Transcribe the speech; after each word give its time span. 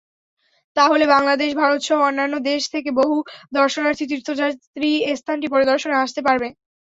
তাহলে 0.77 1.03
বাংলাদেশ-ভারতসহ 1.07 1.97
অন্যান্য 2.01 2.35
দেশ 2.49 2.61
থেকে 2.73 2.89
বহু 2.99 3.15
দর্শনার্থী, 3.53 4.03
তীর্থযাত্রী 4.09 4.89
স্থানটি 5.19 5.47
পরিদর্শনে 5.53 5.95
আসতে 6.03 6.21
পারবে। 6.27 6.47